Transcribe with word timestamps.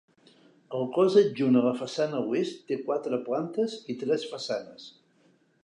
El 0.77 0.87
cos 0.95 1.17
adjunt 1.21 1.59
a 1.59 1.63
la 1.65 1.73
façana 1.81 2.23
oest 2.31 2.65
té 2.71 2.79
quatre 2.89 3.21
plantes 3.29 3.77
i 3.95 3.97
tres 4.05 4.27
façanes. 4.35 4.89